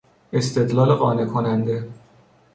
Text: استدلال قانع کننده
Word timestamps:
استدلال 0.33 0.95
قانع 0.95 1.25
کننده 1.25 1.89